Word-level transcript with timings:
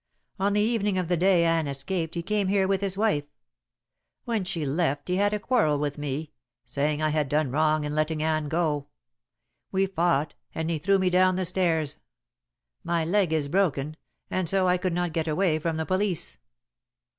On 0.39 0.53
the 0.53 0.61
evening 0.61 0.97
of 0.97 1.09
the 1.09 1.15
day 1.15 1.43
Anne 1.43 1.67
escaped 1.67 2.15
he 2.15 2.23
came 2.23 2.47
here 2.47 2.67
with 2.67 2.81
his 2.81 2.97
wife. 2.97 3.25
When 4.25 4.43
she 4.45 4.65
left 4.65 5.07
he 5.07 5.17
had 5.17 5.31
a 5.31 5.37
quarrel 5.39 5.77
with 5.77 5.99
me, 5.99 6.31
saying 6.65 7.03
I 7.03 7.09
had 7.09 7.29
done 7.29 7.51
wrong 7.51 7.83
in 7.83 7.93
letting 7.93 8.23
Anne 8.23 8.49
go. 8.49 8.87
We 9.71 9.85
fought, 9.85 10.33
and 10.55 10.71
he 10.71 10.79
threw 10.79 10.97
me 10.97 11.11
down 11.11 11.35
the 11.35 11.45
stairs. 11.45 11.97
My 12.83 13.05
leg 13.05 13.31
is 13.31 13.47
broken, 13.47 13.95
and 14.31 14.49
so 14.49 14.67
I 14.67 14.79
could 14.79 14.93
not 14.93 15.13
get 15.13 15.27
away 15.27 15.59
from 15.59 15.77
the 15.77 15.85
police. 15.85 16.39